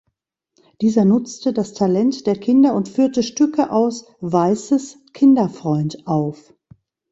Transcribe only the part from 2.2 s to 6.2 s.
der Kinder und führte Stücke aus "Weiße’s Kinderfreund"